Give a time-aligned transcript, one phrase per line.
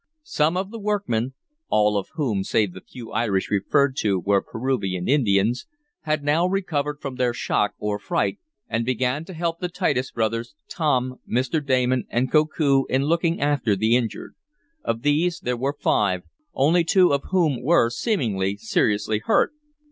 [0.23, 1.35] Some of the workmen
[1.69, 5.67] (all of whom save the few Irish referred to were Peruvian Indians)
[6.05, 10.55] had now recovered from their shock, or fright, and began to help the Titus brothers,
[10.67, 11.63] Tom, Mr.
[11.63, 14.33] Damon and Koku in looking after the injured.
[14.83, 19.51] Of these there were five, only two of whom were, seemingly, seriously hurt.